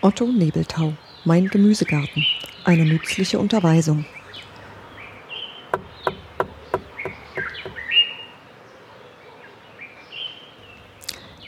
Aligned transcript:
Otto 0.00 0.26
Nebeltau, 0.26 0.92
Mein 1.24 1.48
Gemüsegarten. 1.48 2.24
Eine 2.64 2.84
nützliche 2.84 3.40
Unterweisung. 3.40 4.04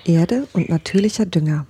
Erde 0.04 0.48
und 0.52 0.68
natürlicher 0.68 1.26
Dünger. 1.26 1.68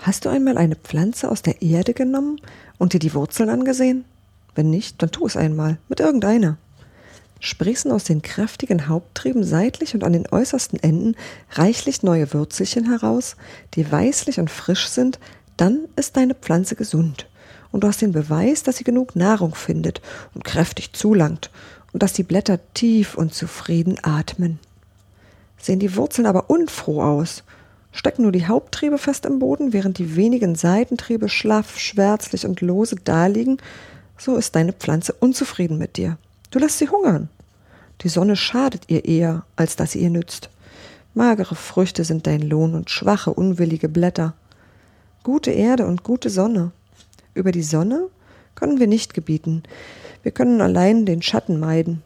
Hast 0.00 0.26
du 0.26 0.28
einmal 0.28 0.58
eine 0.58 0.76
Pflanze 0.76 1.30
aus 1.30 1.40
der 1.40 1.62
Erde 1.62 1.94
genommen 1.94 2.38
und 2.76 2.92
dir 2.92 2.98
die 2.98 3.14
Wurzeln 3.14 3.48
angesehen? 3.48 4.04
Wenn 4.54 4.68
nicht, 4.68 5.00
dann 5.00 5.10
tu 5.10 5.24
es 5.24 5.38
einmal, 5.38 5.78
mit 5.88 6.00
irgendeiner. 6.00 6.58
Sprießen 7.40 7.90
aus 7.90 8.04
den 8.04 8.20
kräftigen 8.20 8.88
Haupttrieben 8.88 9.42
seitlich 9.42 9.94
und 9.94 10.04
an 10.04 10.12
den 10.12 10.26
äußersten 10.30 10.78
Enden 10.78 11.16
reichlich 11.52 12.02
neue 12.02 12.34
Würzelchen 12.34 12.90
heraus, 12.90 13.36
die 13.72 13.90
weißlich 13.90 14.38
und 14.38 14.50
frisch 14.50 14.88
sind, 14.88 15.18
dann 15.56 15.86
ist 15.96 16.16
deine 16.16 16.34
Pflanze 16.34 16.76
gesund 16.76 17.26
und 17.72 17.82
du 17.82 17.88
hast 17.88 18.02
den 18.02 18.12
Beweis, 18.12 18.62
dass 18.62 18.76
sie 18.76 18.84
genug 18.84 19.16
Nahrung 19.16 19.54
findet 19.54 20.00
und 20.34 20.44
kräftig 20.44 20.92
zulangt 20.92 21.50
und 21.92 22.02
dass 22.02 22.12
die 22.12 22.22
Blätter 22.22 22.58
tief 22.74 23.14
und 23.14 23.34
zufrieden 23.34 23.98
atmen. 24.02 24.58
Sehen 25.58 25.78
die 25.78 25.96
Wurzeln 25.96 26.26
aber 26.26 26.50
unfroh 26.50 27.02
aus, 27.02 27.42
stecken 27.92 28.22
nur 28.22 28.32
die 28.32 28.46
Haupttriebe 28.46 28.98
fest 28.98 29.24
im 29.24 29.38
Boden, 29.38 29.72
während 29.72 29.98
die 29.98 30.16
wenigen 30.16 30.56
Seitentriebe 30.56 31.28
schlaff, 31.28 31.78
schwärzlich 31.78 32.44
und 32.46 32.60
lose 32.60 32.96
daliegen, 32.96 33.58
so 34.18 34.36
ist 34.36 34.54
deine 34.54 34.72
Pflanze 34.72 35.12
unzufrieden 35.12 35.78
mit 35.78 35.96
dir. 35.96 36.18
Du 36.50 36.58
lässt 36.58 36.78
sie 36.78 36.88
hungern. 36.88 37.28
Die 38.02 38.08
Sonne 38.08 38.36
schadet 38.36 38.84
ihr 38.88 39.04
eher, 39.04 39.44
als 39.56 39.76
dass 39.76 39.92
sie 39.92 40.00
ihr 40.00 40.10
nützt. 40.10 40.50
Magere 41.14 41.54
Früchte 41.54 42.04
sind 42.04 42.26
dein 42.26 42.42
Lohn 42.42 42.74
und 42.74 42.90
schwache, 42.90 43.32
unwillige 43.32 43.88
Blätter. 43.88 44.34
Gute 45.24 45.52
Erde 45.52 45.86
und 45.86 46.04
gute 46.04 46.28
Sonne. 46.28 46.70
Über 47.32 47.50
die 47.50 47.62
Sonne 47.62 48.08
können 48.54 48.78
wir 48.78 48.86
nicht 48.86 49.14
gebieten. 49.14 49.62
Wir 50.22 50.32
können 50.32 50.60
allein 50.60 51.06
den 51.06 51.22
Schatten 51.22 51.58
meiden. 51.58 52.02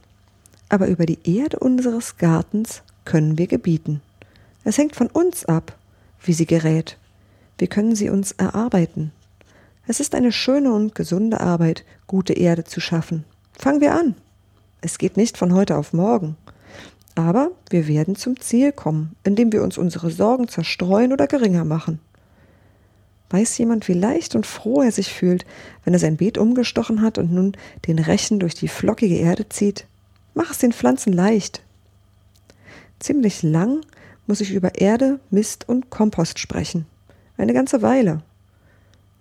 Aber 0.69 0.87
über 0.87 1.05
die 1.05 1.19
Erde 1.25 1.59
unseres 1.59 2.17
Gartens 2.19 2.83
können 3.05 3.37
wir 3.37 3.49
gebieten. 3.49 4.03
Es 4.63 4.79
hängt 4.79 4.95
von 4.95 5.09
uns 5.09 5.45
ab, 5.47 5.77
wie 6.23 6.33
sie 6.33 6.47
gerät. 6.47 6.97
Wir 7.59 7.67
können 7.67 7.97
sie 7.97 8.09
uns 8.09 8.31
erarbeiten. 8.31 9.11
Es 9.89 9.99
ist 9.99 10.15
eine 10.15 10.31
schöne 10.31 10.73
und 10.73 10.95
gesunde 10.95 11.41
Arbeit, 11.41 11.85
gute 12.07 12.35
Erde 12.35 12.63
zu 12.63 12.79
schaffen. 12.79 13.25
Fangen 13.59 13.81
wir 13.81 13.97
an. 13.97 14.15
Es 14.81 14.97
geht 14.97 15.17
nicht 15.17 15.37
von 15.37 15.55
heute 15.55 15.77
auf 15.77 15.93
morgen. 15.93 16.37
Aber 17.17 17.51
wir 17.71 17.89
werden 17.89 18.15
zum 18.15 18.39
Ziel 18.39 18.71
kommen, 18.71 19.17
indem 19.25 19.51
wir 19.51 19.65
uns 19.65 19.77
unsere 19.77 20.13
Sorgen 20.13 20.47
zerstreuen 20.47 21.13
oder 21.13 21.27
geringer 21.27 21.65
machen. 21.65 21.99
Weiß 23.31 23.59
jemand, 23.59 23.89
wie 23.89 23.95
leicht 23.95 24.35
und 24.35 24.47
froh 24.47 24.83
er 24.83 24.93
sich 24.93 25.13
fühlt, 25.13 25.45
wenn 25.85 25.93
er 25.93 26.01
sein 26.01 26.17
Beet 26.17 26.39
umgestochen 26.39 27.03
hat 27.03 27.19
und 27.19 27.33
nun 27.33 27.57
den 27.87 27.99
Rechen 27.99 28.39
durch 28.41 28.55
die 28.55 28.69
flockige 28.69 29.17
Erde 29.17 29.49
zieht? 29.49 29.87
Mach 30.35 30.51
es 30.51 30.59
den 30.59 30.73
Pflanzen 30.73 31.13
leicht. 31.13 31.63
Ziemlich 33.01 33.43
lang 33.43 33.81
muss 34.27 34.41
ich 34.41 34.53
über 34.53 34.79
Erde, 34.79 35.21
Mist 35.31 35.69
und 35.69 35.91
Kompost 35.91 36.39
sprechen. 36.39 36.87
Eine 37.37 37.53
ganze 37.53 37.83
Weile. 37.83 38.23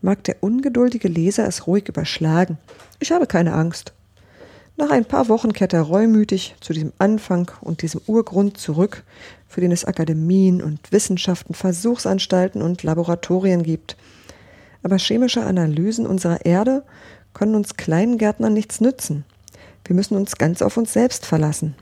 Mag 0.02 0.23
der 0.23 0.38
ungeduldige 0.42 1.08
Leser 1.08 1.47
es 1.47 1.67
ruhig 1.67 1.88
überschlagen. 1.89 2.58
Ich 2.99 3.11
habe 3.11 3.27
keine 3.27 3.53
Angst. 3.53 3.94
Nach 4.80 4.92
ein 4.92 5.06
paar 5.06 5.28
Wochen 5.28 5.53
kehrt 5.53 5.73
er 5.73 5.81
reumütig 5.81 6.56
zu 6.61 6.72
diesem 6.72 6.94
Anfang 7.00 7.50
und 7.61 7.81
diesem 7.81 8.00
Urgrund 8.06 8.59
zurück, 8.59 9.03
für 9.47 9.59
den 9.59 9.72
es 9.72 9.86
Akademien 9.86 10.61
und 10.61 10.92
Wissenschaften, 10.92 11.56
Versuchsanstalten 11.56 12.61
und 12.61 12.83
Laboratorien 12.83 13.64
gibt. 13.64 13.98
Aber 14.83 15.00
chemische 15.00 15.44
Analysen 15.44 16.05
unserer 16.05 16.45
Erde 16.45 16.83
können 17.33 17.55
uns 17.55 17.76
kleinen 17.76 18.20
Gärtnern 18.20 18.54
nichts 18.54 18.80
nützen. 18.80 19.26
Wir 19.83 19.95
müssen 19.95 20.15
uns 20.15 20.36
ganz 20.36 20.61
auf 20.61 20.77
uns 20.77 20.94
selbst 20.94 21.26
verlassen. 21.26 21.73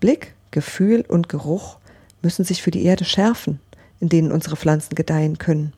Blick, 0.00 0.34
Gefühl 0.50 1.04
und 1.06 1.28
Geruch 1.28 1.76
müssen 2.22 2.46
sich 2.46 2.62
für 2.62 2.70
die 2.70 2.84
Erde 2.84 3.04
schärfen, 3.04 3.60
in 4.00 4.08
denen 4.08 4.32
unsere 4.32 4.56
Pflanzen 4.56 4.94
gedeihen 4.94 5.36
können. 5.36 5.74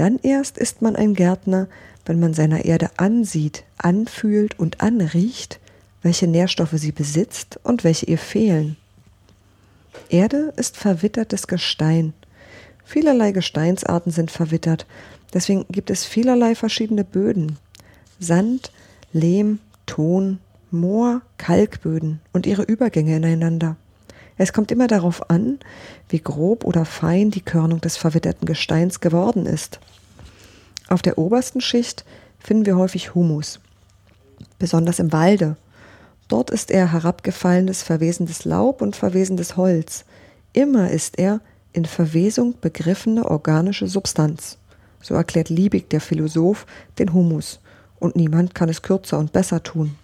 Dann 0.00 0.18
erst 0.22 0.56
ist 0.56 0.80
man 0.80 0.96
ein 0.96 1.12
Gärtner, 1.12 1.68
wenn 2.06 2.18
man 2.18 2.32
seiner 2.32 2.64
Erde 2.64 2.88
ansieht, 2.96 3.64
anfühlt 3.76 4.58
und 4.58 4.80
anriecht, 4.80 5.60
welche 6.00 6.26
Nährstoffe 6.26 6.72
sie 6.72 6.90
besitzt 6.90 7.60
und 7.64 7.84
welche 7.84 8.06
ihr 8.06 8.16
fehlen. 8.16 8.78
Erde 10.08 10.54
ist 10.56 10.78
verwittertes 10.78 11.48
Gestein. 11.48 12.14
Vielerlei 12.82 13.32
Gesteinsarten 13.32 14.10
sind 14.10 14.30
verwittert, 14.30 14.86
deswegen 15.34 15.66
gibt 15.68 15.90
es 15.90 16.06
vielerlei 16.06 16.54
verschiedene 16.54 17.04
Böden. 17.04 17.58
Sand, 18.18 18.72
Lehm, 19.12 19.58
Ton, 19.84 20.38
Moor, 20.70 21.20
Kalkböden 21.36 22.22
und 22.32 22.46
ihre 22.46 22.62
Übergänge 22.62 23.16
ineinander. 23.16 23.76
Es 24.42 24.54
kommt 24.54 24.72
immer 24.72 24.86
darauf 24.86 25.28
an, 25.28 25.58
wie 26.08 26.22
grob 26.22 26.64
oder 26.64 26.86
fein 26.86 27.30
die 27.30 27.42
Körnung 27.42 27.82
des 27.82 27.98
verwitterten 27.98 28.46
Gesteins 28.46 29.00
geworden 29.00 29.44
ist. 29.44 29.80
Auf 30.88 31.02
der 31.02 31.18
obersten 31.18 31.60
Schicht 31.60 32.06
finden 32.38 32.64
wir 32.64 32.78
häufig 32.78 33.14
Humus, 33.14 33.60
besonders 34.58 34.98
im 34.98 35.12
Walde. 35.12 35.56
Dort 36.28 36.48
ist 36.48 36.70
er 36.70 36.90
herabgefallenes, 36.90 37.82
verwesendes 37.82 38.46
Laub 38.46 38.80
und 38.80 38.96
verwesendes 38.96 39.58
Holz. 39.58 40.06
Immer 40.54 40.90
ist 40.90 41.18
er 41.18 41.42
in 41.74 41.84
Verwesung 41.84 42.54
begriffene 42.62 43.26
organische 43.30 43.88
Substanz. 43.88 44.56
So 45.02 45.12
erklärt 45.12 45.50
Liebig, 45.50 45.90
der 45.90 46.00
Philosoph, 46.00 46.64
den 46.98 47.12
Humus, 47.12 47.60
und 47.98 48.16
niemand 48.16 48.54
kann 48.54 48.70
es 48.70 48.80
kürzer 48.80 49.18
und 49.18 49.34
besser 49.34 49.62
tun. 49.62 49.96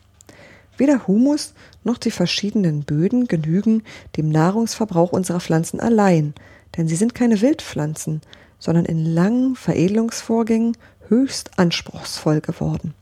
Weder 0.77 1.07
Humus 1.07 1.55
noch 1.85 1.99
die 1.99 2.11
verschiedenen 2.11 2.83
Böden 2.83 3.27
genügen 3.27 3.83
dem 4.17 4.29
Nahrungsverbrauch 4.29 5.13
unserer 5.13 5.41
Pflanzen 5.41 5.81
allein, 5.81 6.35
denn 6.77 6.89
sie 6.89 6.97
sind 6.97 7.15
keine 7.15 7.41
Wildpflanzen, 7.41 8.21
sondern 8.59 8.85
in 8.85 9.05
langen 9.05 9.57
Veredelungsvorgängen 9.57 10.77
höchst 11.09 11.59
anspruchsvoll 11.59 12.41
geworden. 12.41 12.95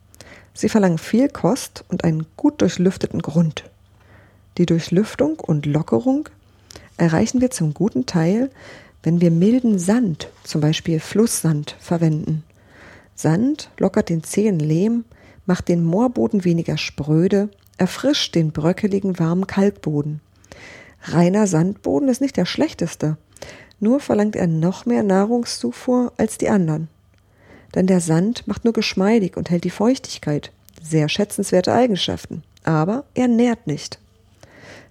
Sie 0.52 0.68
verlangen 0.68 0.98
viel 0.98 1.28
Kost 1.28 1.84
und 1.88 2.04
einen 2.04 2.26
gut 2.36 2.60
durchlüfteten 2.60 3.22
Grund. 3.22 3.64
Die 4.56 4.66
Durchlüftung 4.66 5.41
und 5.41 5.66
Lockerung 5.66 6.28
erreichen 6.96 7.41
wir 7.41 7.50
zum 7.50 7.74
guten 7.74 8.06
Teil, 8.06 8.50
wenn 9.02 9.20
wir 9.20 9.32
milden 9.32 9.78
Sand, 9.78 10.28
zum 10.44 10.60
Beispiel 10.60 11.00
Flusssand, 11.00 11.76
verwenden. 11.80 12.44
Sand 13.16 13.70
lockert 13.78 14.08
den 14.08 14.22
zähen 14.22 14.60
Lehm, 14.60 15.04
macht 15.44 15.68
den 15.68 15.84
Moorboden 15.84 16.44
weniger 16.44 16.78
spröde, 16.78 17.48
erfrischt 17.78 18.34
den 18.34 18.52
bröckeligen 18.52 19.18
warmen 19.18 19.46
Kalkboden. 19.46 20.20
Reiner 21.02 21.46
Sandboden 21.46 22.08
ist 22.08 22.20
nicht 22.20 22.36
der 22.36 22.46
schlechteste, 22.46 23.16
nur 23.80 24.00
verlangt 24.00 24.36
er 24.36 24.46
noch 24.46 24.86
mehr 24.86 25.02
Nahrungszufuhr 25.02 26.12
als 26.16 26.38
die 26.38 26.48
anderen. 26.48 26.88
Denn 27.74 27.86
der 27.86 28.00
Sand 28.00 28.46
macht 28.46 28.64
nur 28.64 28.72
geschmeidig 28.72 29.36
und 29.36 29.50
hält 29.50 29.64
die 29.64 29.70
Feuchtigkeit. 29.70 30.52
Sehr 30.82 31.08
schätzenswerte 31.08 31.72
Eigenschaften. 31.72 32.42
Aber 32.62 33.04
er 33.14 33.28
nährt 33.28 33.66
nicht. 33.66 33.98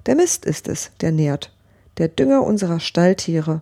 Der 0.05 0.15
Mist 0.15 0.45
ist 0.45 0.67
es, 0.67 0.91
der 1.01 1.11
nährt. 1.11 1.51
Der 1.97 2.07
Dünger 2.09 2.43
unserer 2.43 2.79
Stalltiere, 2.79 3.61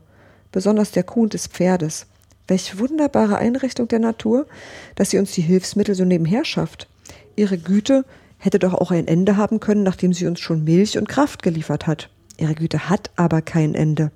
besonders 0.51 0.91
der 0.91 1.03
Kuh 1.03 1.23
und 1.23 1.33
des 1.33 1.47
Pferdes. 1.47 2.07
Welch 2.47 2.79
wunderbare 2.79 3.37
Einrichtung 3.37 3.87
der 3.87 3.99
Natur, 3.99 4.47
dass 4.95 5.11
sie 5.11 5.19
uns 5.19 5.31
die 5.31 5.41
Hilfsmittel 5.41 5.95
so 5.95 6.03
nebenher 6.03 6.43
schafft. 6.43 6.87
Ihre 7.35 7.57
Güte 7.57 8.03
hätte 8.41 8.59
doch 8.59 8.73
auch 8.73 8.91
ein 8.91 9.07
Ende 9.07 9.37
haben 9.37 9.59
können, 9.59 9.83
nachdem 9.83 10.13
sie 10.13 10.25
uns 10.25 10.39
schon 10.39 10.63
Milch 10.63 10.97
und 10.97 11.07
Kraft 11.07 11.43
geliefert 11.43 11.85
hat. 11.85 12.09
Ihre 12.37 12.55
Güte 12.55 12.89
hat 12.89 13.11
aber 13.15 13.41
kein 13.41 13.75
Ende. 13.75 14.11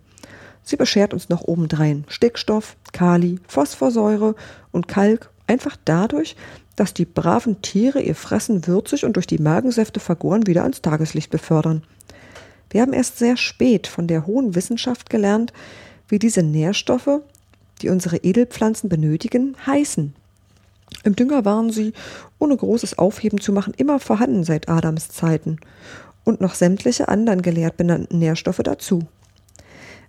Sie 0.64 0.76
beschert 0.76 1.14
uns 1.14 1.30
noch 1.30 1.44
obendrein 1.44 2.06
Stickstoff, 2.08 2.76
Kali, 2.92 3.40
Phosphorsäure 3.48 4.34
und 4.72 4.88
Kalk, 4.88 5.30
einfach 5.46 5.78
dadurch, 5.86 6.36
dass 6.76 6.96
die 6.96 7.06
braven 7.06 7.62
Tiere 7.62 8.02
ihr 8.02 8.16
Fressen 8.16 8.66
würzig 8.66 9.06
und 9.06 9.16
durch 9.16 9.28
die 9.28 9.38
Magensäfte 9.38 10.00
vergoren 10.00 10.48
wieder 10.48 10.64
ans 10.64 10.82
Tageslicht 10.82 11.30
befördern. 11.30 11.84
Wir 12.72 12.82
haben 12.82 12.94
erst 12.94 13.20
sehr 13.20 13.38
spät 13.38 13.86
von 13.86 14.08
der 14.08 14.26
hohen 14.26 14.56
Wissenschaft 14.56 15.12
gelernt, 15.12 15.54
wie 16.08 16.18
diese 16.18 16.42
Nährstoffe, 16.42 17.22
die 17.84 17.90
unsere 17.90 18.18
Edelpflanzen 18.18 18.90
benötigen, 18.90 19.56
heißen. 19.68 20.16
Im 21.06 21.16
Dünger 21.16 21.46
waren 21.46 21.70
sie, 21.70 21.94
ohne 22.40 22.58
großes 22.58 22.98
Aufheben 22.98 23.40
zu 23.40 23.54
machen, 23.54 23.74
immer 23.78 24.00
vorhanden 24.00 24.44
seit 24.44 24.68
Adams 24.68 25.08
Zeiten 25.10 25.60
und 26.24 26.42
noch 26.42 26.56
sämtliche 26.56 27.08
anderen 27.08 27.44
gelehrt 27.44 27.78
benannten 27.78 28.18
Nährstoffe 28.18 28.62
dazu. 28.64 29.04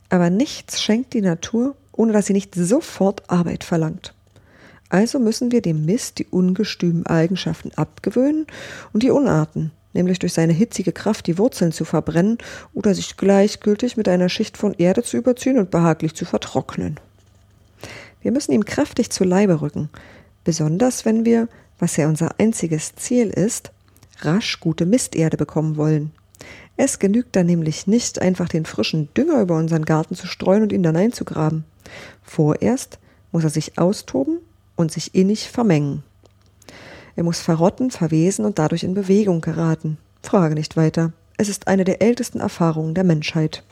Aber 0.09 0.31
nichts 0.31 0.81
schenkt 0.81 1.13
die 1.13 1.21
Natur, 1.21 1.77
ohne 1.93 2.15
dass 2.15 2.27
sie 2.27 2.33
nicht 2.33 2.55
sofort 2.55 3.29
Arbeit 3.29 3.63
verlangt. 3.63 4.15
Also 4.89 5.19
müssen 5.19 5.53
wir 5.53 5.61
dem 5.61 5.85
Mist 5.85 6.19
die 6.19 6.27
ungestümen 6.27 7.05
Eigenschaften 7.05 7.73
abgewöhnen 7.77 8.47
und 8.95 9.03
die 9.03 9.11
Unarten, 9.11 9.73
nämlich 9.93 10.19
durch 10.19 10.33
seine 10.33 10.55
hitzige 10.55 10.93
Kraft 10.93 11.27
die 11.27 11.37
Wurzeln 11.37 11.73
zu 11.73 11.85
verbrennen 11.85 12.39
oder 12.73 12.95
sich 12.95 13.19
gleichgültig 13.19 13.99
mit 13.99 14.09
einer 14.09 14.31
Schicht 14.31 14.57
von 14.57 14.73
Erde 14.73 15.03
zu 15.03 15.19
überziehen 15.19 15.59
und 15.59 15.71
behaglich 15.71 16.15
zu 16.15 16.25
vertrocknen. 16.25 16.99
Wir 18.23 18.33
müssen 18.33 18.53
ihm 18.53 18.65
kräftig 18.65 19.11
zu 19.11 19.25
Leibe 19.25 19.61
rücken, 19.61 19.91
besonders 20.47 21.05
wenn 21.05 21.25
wir, 21.25 21.49
was 21.81 21.97
ja 21.97 22.09
unser 22.09 22.39
einziges 22.39 22.95
Ziel 22.95 23.31
ist, 23.31 23.73
rasch 24.21 24.61
gute 24.61 24.87
Misterde 24.87 25.37
bekommen 25.37 25.77
wollen. 25.77 26.13
Es 26.77 27.01
genügt 27.01 27.35
dann 27.35 27.47
nämlich 27.47 27.89
nicht, 27.89 28.23
einfach 28.23 28.49
den 28.49 28.65
frischen 28.65 29.09
Dünger 29.15 29.41
über 29.41 29.57
unseren 29.57 29.85
Garten 29.85 30.15
zu 30.15 30.29
streuen 30.29 30.63
und 30.63 30.73
ihn 30.73 30.85
dann 30.85 30.95
einzugraben. 30.95 31.65
Vorerst 32.23 33.01
muss 33.33 33.43
er 33.43 33.51
sich 33.51 33.77
austoben 33.77 34.39
und 34.77 34.93
sich 34.93 35.17
innig 35.17 35.51
vermengen. 35.51 36.05
Er 37.17 37.25
muss 37.25 37.41
verrotten, 37.41 37.91
verwesen 37.91 38.45
und 38.45 38.61
dadurch 38.61 38.85
in 38.85 38.95
Bewegung 38.95 39.41
geraten. 39.41 39.99
Frage 40.23 40.55
nicht 40.55 40.77
weiter. 40.77 41.13
Es 41.39 41.49
ist 41.49 41.67
eine 41.67 41.83
der 41.83 42.03
ältesten 42.03 42.39
Erfahrungen 42.39 42.95
der 42.95 43.05
Menschheit. 43.05 43.65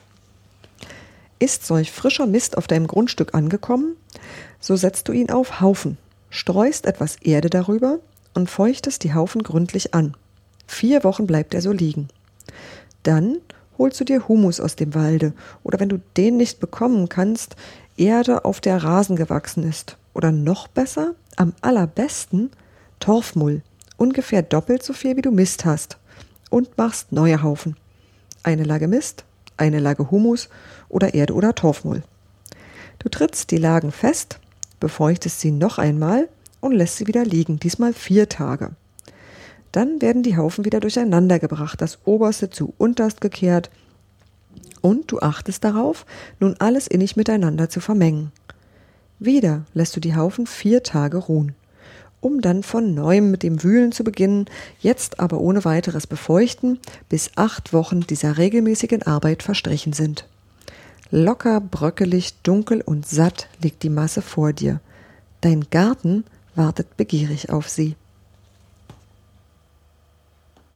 Ist 1.39 1.67
solch 1.67 1.93
frischer 1.93 2.27
Mist 2.27 2.59
auf 2.59 2.67
deinem 2.67 2.89
Grundstück 2.89 3.33
angekommen, 3.33 3.97
so 4.59 4.75
setzt 4.75 5.07
du 5.07 5.13
ihn 5.13 5.31
auf 5.31 5.61
Haufen, 5.61 5.99
streust 6.35 6.87
etwas 6.87 7.17
Erde 7.23 7.49
darüber 7.49 8.01
und 8.35 8.51
feuchtest 8.51 9.05
die 9.05 9.15
Haufen 9.15 9.45
gründlich 9.45 9.95
an. 9.95 10.17
Vier 10.67 11.05
Wochen 11.05 11.29
bleibt 11.29 11.55
er 11.55 11.63
so 11.63 11.71
liegen. 11.71 12.09
Dann 13.05 13.39
holst 13.79 14.01
du 14.01 14.05
dir 14.05 14.27
Humus 14.27 14.59
aus 14.59 14.75
dem 14.75 14.95
Walde 14.95 15.33
oder 15.63 15.79
wenn 15.79 15.89
du 15.89 16.01
den 16.17 16.37
nicht 16.37 16.59
bekommen 16.59 17.09
kannst, 17.09 17.55
Erde, 17.97 18.45
auf 18.45 18.61
der 18.61 18.83
Rasen 18.83 19.15
gewachsen 19.15 19.63
ist. 19.63 19.97
Oder 20.13 20.33
noch 20.33 20.67
besser, 20.67 21.15
am 21.37 21.53
allerbesten 21.61 22.51
Torfmull, 22.99 23.63
ungefähr 23.97 24.43
doppelt 24.43 24.83
so 24.83 24.93
viel 24.93 25.17
wie 25.17 25.23
du 25.23 25.31
Mist 25.31 25.65
hast. 25.65 25.99
Und 26.51 26.77
machst 26.77 27.13
neue 27.13 27.45
Haufen. 27.45 27.77
Eine 28.43 28.65
Lage 28.65 28.89
Mist, 28.89 29.25
eine 29.57 29.79
Lage 29.79 30.11
Humus 30.11 30.49
oder 30.89 31.15
Erde 31.15 31.35
oder 31.35 31.55
Torfmull. 31.55 32.03
Du 32.99 33.09
trittst 33.09 33.53
die 33.53 33.59
Lagen 33.59 33.93
fest, 33.93 34.41
befeuchtest 34.85 35.41
sie 35.41 35.51
noch 35.51 35.79
einmal 35.79 36.29
und 36.61 36.73
lässt 36.73 36.99
sie 36.99 37.07
wieder 37.07 37.25
liegen, 37.25 37.59
diesmal 37.59 37.95
vier 37.95 38.29
Tage. 38.29 38.73
Dann 39.73 40.03
werden 40.03 40.23
die 40.23 40.37
Haufen 40.37 40.67
wieder 40.67 40.79
durcheinander 40.79 41.39
gebracht, 41.39 41.81
das 41.81 42.01
oberste 42.05 42.51
zu 42.51 42.75
unterst 42.77 43.23
gekehrt 43.23 43.71
und 44.83 45.11
du 45.11 45.21
achtest 45.21 45.65
darauf, 45.65 46.05
nun 46.39 46.57
alles 46.59 46.87
innig 46.87 47.17
miteinander 47.17 47.71
zu 47.71 47.81
vermengen. 47.81 48.31
Wieder 49.19 49.65
lässt 49.73 49.97
du 49.97 50.01
die 50.01 50.17
Haufen 50.17 50.47
vier 50.47 50.83
Tage 50.83 51.17
ruhen, 51.17 51.55
um 52.21 52.43
dann 52.43 52.63
von 52.63 52.93
neuem 52.93 53.31
mit 53.31 53.43
dem 53.43 53.63
Wühlen 53.63 53.91
zu 53.91 54.05
beginnen, 54.05 54.45
jetzt 54.81 55.19
aber 55.19 55.41
ohne 55.41 55.65
weiteres 55.65 56.07
befeuchten, 56.07 56.79
bis 57.09 57.31
acht 57.37 57.73
Wochen 57.73 58.03
dieser 58.03 58.37
regelmäßigen 58.37 59.03
Arbeit 59.05 59.43
verstrichen 59.43 59.95
sind. 59.95 60.29
Locker, 61.11 61.61
bröckelig, 61.61 62.35
dunkel 62.43 62.81
und 62.81 63.07
satt 63.07 63.49
liegt 63.63 63.83
die 63.83 63.91
Masse 63.91 64.23
vor 64.23 64.53
dir. 64.53 64.81
Dein 65.41 65.67
Garten 65.71 66.25
wartet 66.55 66.97
begierig 66.97 67.51
auf 67.51 67.69
sie. 67.69 67.97